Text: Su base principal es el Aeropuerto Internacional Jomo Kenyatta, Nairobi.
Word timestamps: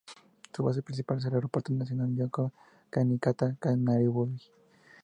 Su 0.51 0.63
base 0.63 0.81
principal 0.81 1.19
es 1.19 1.25
el 1.25 1.35
Aeropuerto 1.35 1.71
Internacional 1.71 2.09
Jomo 2.31 2.51
Kenyatta, 2.91 3.55
Nairobi. 3.77 4.41